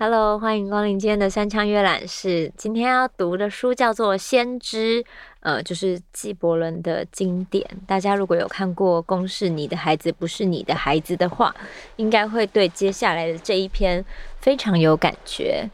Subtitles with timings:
[0.00, 2.52] Hello，欢迎光临今天的三枪阅览室。
[2.56, 5.02] 今天要读的书叫做《先知》，
[5.40, 7.66] 呃，就是纪伯伦的经典。
[7.86, 11.54] 大家如果有看过《公式你的孩子不是你的孩子》的话，
[11.96, 14.04] 应该会对接下来的这一篇
[14.38, 15.68] 非常有感觉。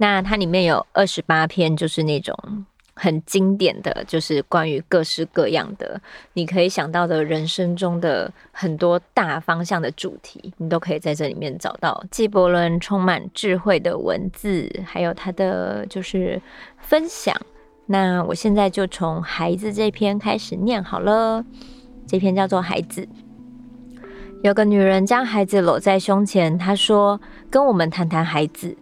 [0.00, 2.34] 那它里面有二十八篇，就是那种。
[2.92, 5.98] 很经典的就是关于各式各样的，
[6.34, 12.04] 你可以想到的人生中的很多大方向的主题，你都可以在这里面找到。
[12.10, 16.42] 纪伯伦充满智慧的文字，还有他的就是
[16.76, 17.34] 分享。
[17.86, 21.42] 那我现在就从孩子这篇开始念好了。
[22.06, 23.08] 这篇叫做孩子。
[24.42, 28.76] 有个女人将孩子搂在胸前，她说：“跟我们谈谈孩子。”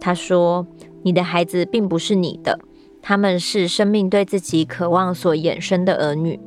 [0.00, 0.66] 他说
[1.04, 2.58] ：“你的孩子并不是你的。”
[3.02, 6.38] 他们是生命对自己渴望所衍生的儿女，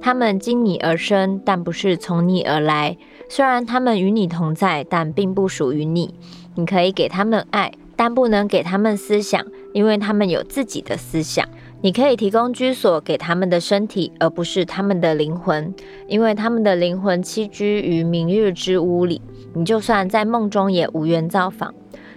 [0.00, 2.96] 他们经你而生，但不是从你而来。
[3.28, 6.14] 虽然他们与你同在，但并不属于你。
[6.54, 11.44] 你可以给他们爱，但不能给他们思想，因为他们有自己的思想。
[11.82, 15.74] 你可以提供居所给他们的身体，而不是他们的灵魂，
[16.06, 19.20] 因为他们的灵魂栖居于明日之屋里。
[19.54, 21.74] 你就算在梦中也无缘造访。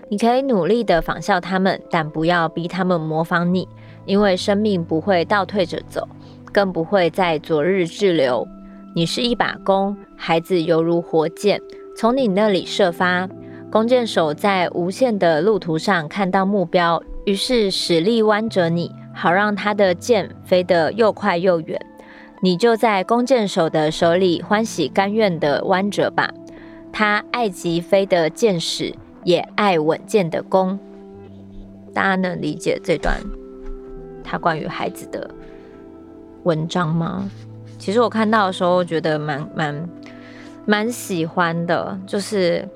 [0.09, 3.67] 你可以努力地仿效他们，但不要逼他们模仿你。
[4.05, 6.07] 因为生命不会倒退着走，
[6.51, 8.47] 更不会在昨日滞留。
[8.95, 11.61] 你是一把弓，孩子犹如火箭，
[11.95, 13.29] 从你那里射发。
[13.71, 21.79] 弓箭手在无限的路途上看到目标，于是使力弯折你，好让他的箭飞得又快又远。
[22.41, 26.33] 你就在弓箭手的手里欢喜甘愿地弯折吧。
[26.91, 30.77] 他爱极飞的箭矢，也爱稳健的弓。
[31.93, 33.17] 大家能理解这段？
[34.23, 35.29] 他关于孩子的
[36.43, 37.27] 文章吗？
[37.79, 39.89] 其实我看到的时候，觉得蛮蛮
[40.65, 41.97] 蛮喜欢的。
[42.05, 42.67] 就是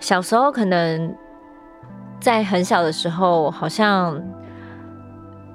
[0.00, 1.14] 小时候可能
[2.18, 4.18] 在很小的时候，好像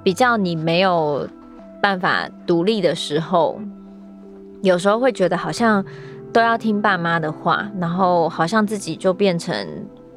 [0.04, 1.28] 比较你没有
[1.82, 3.60] 办法独立的时候，
[4.62, 5.84] 有时候会觉得好像
[6.32, 9.54] 都要听爸妈的话，然后好像自己就变成。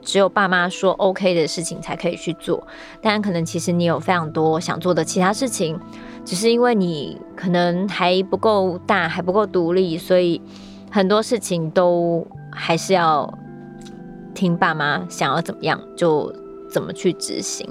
[0.06, 2.66] 只有爸妈说 OK 的事情才可以去做，
[3.02, 5.78] 但可能其实你有非常多想做的其他事情，
[6.24, 10.40] 只是因为你可能还不够大，还不够独立，所以
[10.92, 13.28] 很多事情都还是要
[14.36, 16.32] 听爸妈想要怎么样就
[16.70, 17.68] 怎么去执行。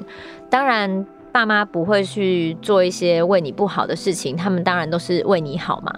[0.50, 5.94] 当然，爸妈不会去做一些为你不好的事情，他们当然都是为你好嘛。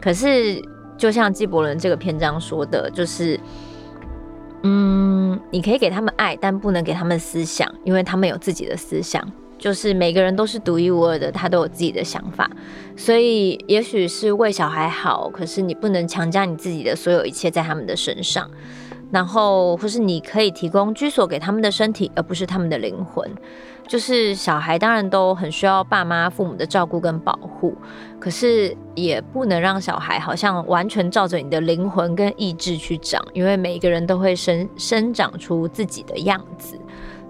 [0.00, 0.58] 可是，
[0.96, 3.38] 就像纪伯伦这个篇章说的，就是。
[4.62, 9.22] 嗯，你可以给他们爱，但不能给他们思想，因为他们有自己的思想。
[9.58, 12.48] 就是每个人都是独一无二的，他都有自己的想法。
[12.96, 18.48] 所以，也许是为小孩好，可是你不能强加你自己的所有一切在他们的身上。
[19.10, 23.30] 然后，或是你可以提供居所给他们的身体，而不是他们的灵魂。
[23.86, 27.74] 就是小孩当然都很需要爸妈、父母的照顾跟保护，
[28.20, 36.78] 可是也不能让小孩好像完全照着你的灵魂跟意志去长，因为每一个人都会生生长出自己的样子。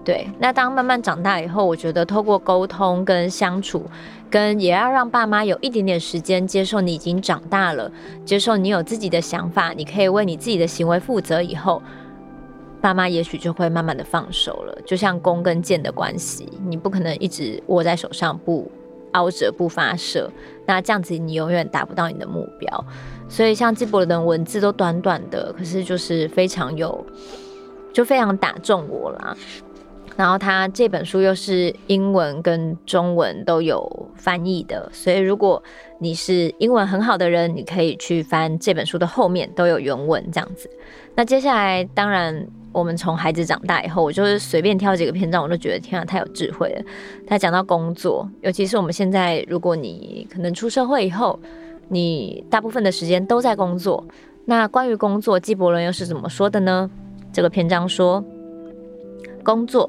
[0.08, 3.84] 对，那当慢慢长大以后，我觉得透过沟通跟相处，
[4.30, 7.92] 跟也要让爸妈有一点点时间接受你已经长大了，
[8.24, 11.82] 接受你有自己的想法，你可以为你自己的行为负责以后。
[12.80, 18.66] 爸妈也许就会慢慢的放手了，就像弓跟箭的关系，你不可能一直握在手上不
[19.12, 20.32] 凹着不发射，
[20.64, 22.84] 那这样子你永远达不到你的目标。
[23.28, 27.04] 所以像纪伯伦的文字都短短的，可是就是非常有，
[27.92, 29.36] 就非常打中我啦。
[30.18, 35.62] 然后他这本书又是英文跟中文都有翻译的，所以如果
[36.00, 40.68] 你是英文很好的人，你可以去翻这本书的后面都有原文这样子。
[41.14, 46.84] 那接下来，当然我们从孩子长大以后，我就是随便挑几个篇章，我都觉得天啊，太有智慧了。
[47.24, 51.38] 他讲到工作，尤其是我们现在，如果你可能出社会以后，
[51.86, 54.04] 你大部分的时间都在工作，
[54.46, 56.90] 那关于工作，纪伯伦又是怎么说的呢？
[57.32, 58.24] 这个篇章说，
[59.44, 59.88] 工作。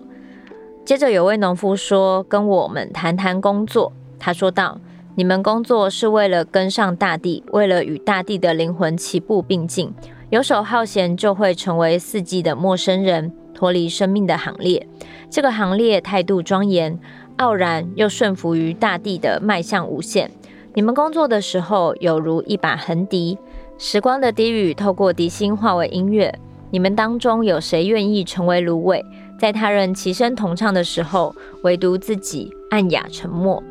[0.89, 4.79] 接着有位农夫说：“跟我们谈谈工作。”他说道
[5.13, 9.93] ：“你们工作是为了跟上大地，为了与大地的灵魂齐步并进。
[10.31, 14.87] 游手好闲就会成为四季的陌生人，脱离生命的行列。
[15.29, 16.99] 这个行列态度庄严、
[17.37, 20.31] 傲然，又顺服于大地的迈向无限。
[20.73, 23.37] 你们工作的时候，有如一把横笛，
[23.77, 26.33] 时光的低语透过笛心化为音乐。
[26.71, 29.05] 你们当中有谁愿意成为芦苇？”
[29.39, 31.33] 在他人齐声同唱的时候，
[31.63, 33.63] 唯独自己暗哑沉默。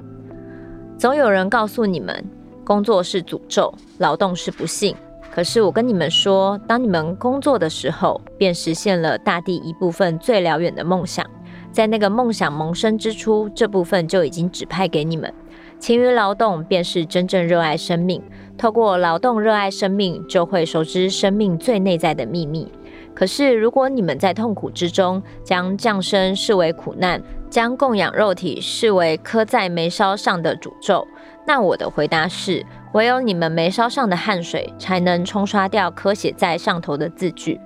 [0.97, 2.25] 总有人告诉你们，
[2.65, 4.97] 工作是诅咒，劳动是不幸。
[5.31, 11.25] 可是我跟你们说，当你们工作的时候，便实现了大地一部分最遥远的梦想。
[11.71, 15.31] 在那个梦想萌生之初，这部分就已经指派给你们。
[15.79, 18.23] 勤于劳动，便是真正热爱生命。
[18.57, 22.73] 透过劳动热爱生命，就会熟知生命最内在的秘密。
[23.19, 27.21] 可是，如果你们在痛苦之中，将降生视为苦难，
[27.51, 31.05] 将供养肉体视为刻在眉梢上的诅咒，
[31.45, 37.61] 那我的回答是：唯有你们眉梢上的汗水，才能冲刷掉刻写在上头的字句。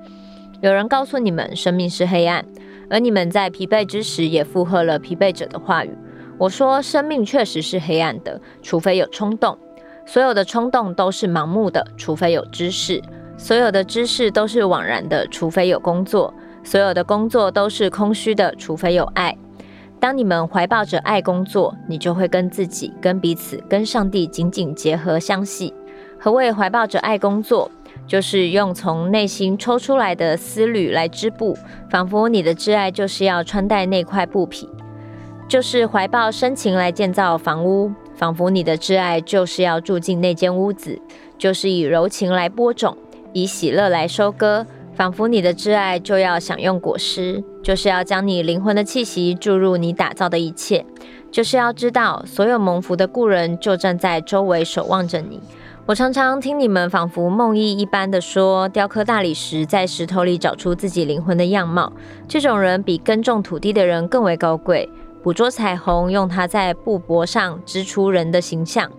[0.63, 2.43] 有人告诉你们，生命是黑暗。
[2.89, 5.95] 而你们在疲惫之时，也附和了疲惫者的话语。
[6.39, 9.59] 我说，生命确实是黑暗的，除非有冲动。
[10.07, 13.03] 所有的冲动都是盲目的，除非有知识；
[13.37, 16.33] 所有的知识都是枉然的，除非有工作；
[16.63, 19.37] 所有的工作都是空虚的，除非有爱。
[19.99, 25.73] 当你们怀抱着爱工作，你就会跟自己、跟彼此、跟上帝紧紧结合相系。
[26.19, 27.71] 何谓怀抱着爱工作？
[28.05, 31.57] 就是用从内心抽出来的丝缕来织布，
[31.89, 34.67] 仿佛你的挚爱就是要穿戴那块布匹；
[35.49, 41.01] 就是怀抱深情来建造房屋，仿佛你的挚爱就是要住进那间屋子；
[41.39, 42.97] 就是以柔情来播种，
[43.33, 50.85] 以喜乐来收割，仿佛你的挚爱就要享用果实；就是要将你灵魂的气息注入你打造的一切；
[51.31, 55.41] 就是要知道，所有蒙福的故人就站在周围守望着你。
[55.85, 61.93] 我常常听你们仿佛梦呓一般的说，雕刻大理石，在石头里找出自己灵魂的样貌。
[62.29, 64.89] 这种人比耕种土地的人更为高贵。
[65.25, 68.91] 捕捉彩虹，用它在布帛上织出人的形象。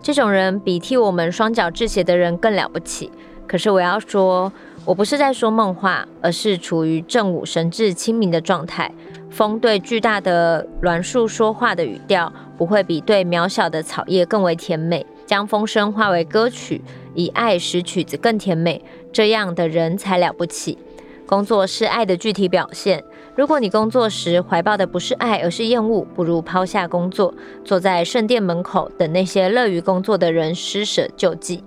[0.00, 3.10] 这种人比替我们双脚制鞋的人更了不起。
[3.48, 4.52] 可是我要说，
[4.84, 8.92] 我不是在说梦话，而是处于正午神志清明的状态。
[9.30, 15.04] 风对巨大的栾树说话的语调，不会比对渺小的草叶更为甜美。
[15.26, 16.82] 将风声化为歌曲，
[17.14, 20.78] 以爱使曲子更甜美，这样的人才了不起。
[21.26, 23.04] 工作是爱的具体表现。
[23.36, 27.34] 如果你工作时怀抱的不是爱，而是厌恶，不如抛下工作，
[27.64, 31.62] 坐在圣殿门口等那些乐于工作的人施舍救济。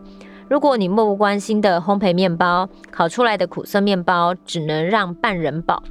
[0.51, 5.81] 如果你漠不关心的烘焙面包，烤出来的苦涩面包只能让半人饱。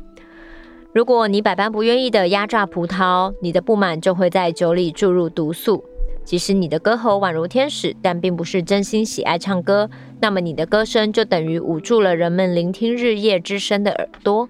[0.93, 5.83] 如果你百般不愿意的压榨葡萄，你的不满就会在酒里注入毒素。
[6.25, 9.89] 即使你的歌喉宛如天使，但并不是真心喜爱唱歌，
[10.21, 14.47] 那么你的歌声就等于捂住了人们聆听日夜之声的耳朵。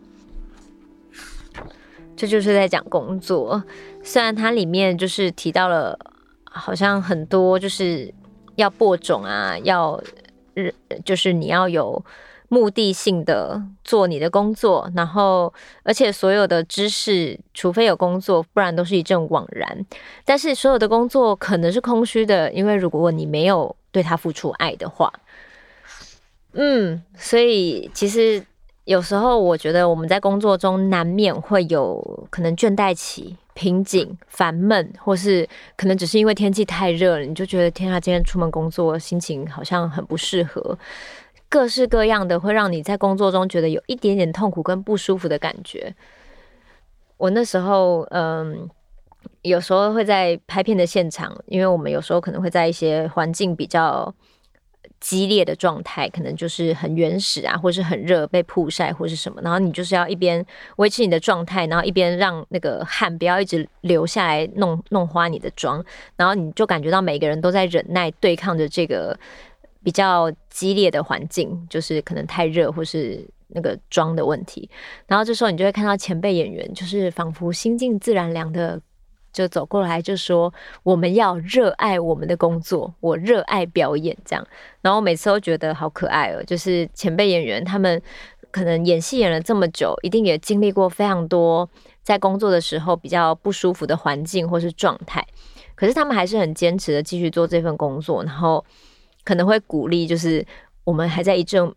[2.17, 3.63] 这就是在讲工作，
[4.03, 5.97] 虽然它里面就是提到了，
[6.43, 8.13] 好像很多就是
[8.57, 10.03] 要播种啊，要
[10.55, 10.75] 日
[11.05, 12.05] 就是你要有。
[12.53, 15.55] 目的性的做你的工作，然后
[15.85, 19.87] 而且所有的知识，除非有工作，不然都是一阵枉然。
[20.25, 25.13] 但是所有的工作可能是空虚的，因为如果你没有对他付出爱的话，
[26.55, 28.45] 嗯，所以其实
[28.91, 40.77] 有时候我觉得我们在工作中难免会有可能倦怠期、瓶颈、烦闷，或是可能只是因为天气太热了，你就觉得天啊，今天出门工作心情好像很不适合。
[41.49, 45.95] 各式各样的会让你在工作中觉得有一点点痛苦跟不舒服的感觉。
[47.17, 48.69] 我那时候，嗯，
[49.43, 54.13] 有时候会在拍片的现场，因为我们有时候可能会在一些环境比较
[55.01, 60.45] 激烈的状态，可能就是很原始啊，或是很热，被曝晒或是什么，然后你就是要一边
[60.77, 65.85] 维持你的状态，然后一边让那个汗不要一直流下来弄弄花你的妆，
[66.17, 69.19] 然后你就感觉到每个人都在忍耐对抗着这个。
[69.83, 74.69] 比较激烈的环境，就是可能太热或是那个妆的问题，
[75.07, 78.79] 然后这时候你就会看到前辈演员，就是仿佛心静自然凉的
[79.33, 84.47] 就走过来，就说我们要热爱我们的工作，我热爱表演这样。
[84.83, 88.01] 然后每次都觉得好可爱哦，就是前辈演员他们
[88.51, 91.69] 可能演戏演了这么久，一定也经历过非常多
[92.03, 95.27] 在工作的时候比较不舒服的环境或是状态，
[95.75, 98.65] 可是他们还是很坚持的继续做这份工作，然后。
[99.23, 100.45] 可能会鼓励，就是
[100.83, 101.73] 我们还在一阵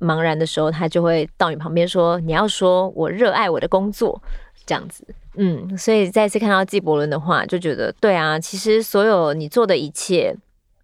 [0.00, 4.20] 茫然的时候，他就会到你旁边说：“你要说我热爱我的工作，
[4.66, 5.06] 这样子。”
[5.36, 10.34] 嗯，所以再次看到纪伯伦的话，就觉得对啊，其实所有你做的一切，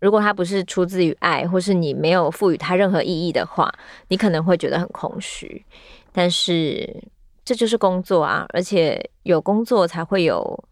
[0.01, 3.73] 如果它不是出自于爱，或是你没有赋予它任何意义的话，
[4.09, 5.65] 你可能会觉得很空虚。
[6.13, 7.03] 但是
[7.45, 10.65] 这就是工作啊，而且有工作才会有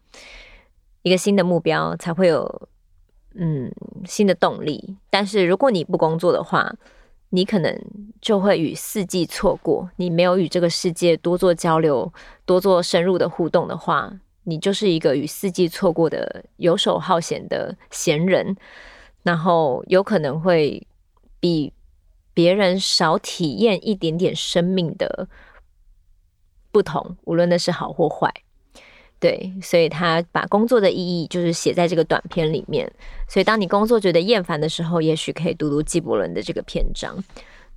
[1.03, 2.69] 一个新的目标，才会有。
[3.39, 3.71] 嗯，
[4.03, 4.97] 新的动力。
[5.11, 6.73] 但是如果你不工作的话，
[7.29, 7.71] 你可能
[8.21, 9.89] 就会与四季错过。
[9.95, 12.11] 你没有与这个世界多做交流、
[12.45, 14.11] 多做深入的互动的话，
[14.43, 18.55] 你就是一个与四季错过的游手好闲的闲人，
[19.23, 20.85] 然后有可能会
[21.39, 21.73] 比
[22.33, 25.27] 别人少体验一点点生命的
[26.71, 28.31] 不同，无论那是好或坏。
[29.19, 32.87] 对，所以他把工作的意义就是写在这个短篇里面。
[33.27, 37.17] 所以当你工作觉得厌烦的时候，也许可以读读纪伯伦的这个篇章。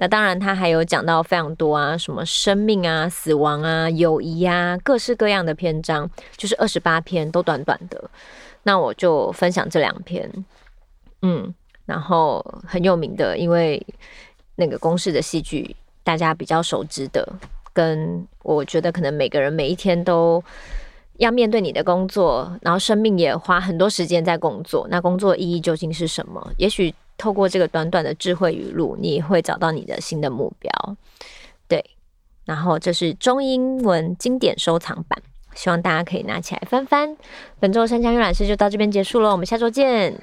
[0.00, 8.10] 那当然，他还有讲到非常多啊，什么生命啊、死亡啊、友谊啊，各式各样的篇章，就是二十八篇都短短的。
[8.62, 10.28] 那我就分享这两篇，
[11.20, 11.54] 嗯，
[11.84, 13.86] 然后很有名的，因为
[14.56, 17.26] 那个公式的戏剧大家比较熟知的，
[17.72, 20.42] 跟我觉得可能每个人每一天都。
[21.20, 24.88] 要面对你的工作，然后生命也花很多时间在工作。
[24.90, 26.50] 那工作意义究竟是什么？
[26.56, 30.96] 也许透过这个短短的智慧语录，你会找到你的新的目标。
[31.68, 31.84] 对，
[32.46, 35.22] 然后这是中英文经典收藏版，
[35.54, 37.14] 希望大家可以拿起来翻翻。
[37.58, 40.18] 本周山羌阅览室就到这边结束了，我们下周见。